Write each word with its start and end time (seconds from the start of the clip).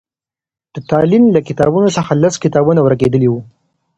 د 0.73 0.75
تالين 0.89 1.23
له 1.35 1.39
کتابتون 1.47 1.85
څخه 1.97 2.11
هم 2.17 2.19
لس 2.23 2.35
کتابونه 2.43 2.79
ورکېدلي 2.83 3.27
وو. 3.29 3.39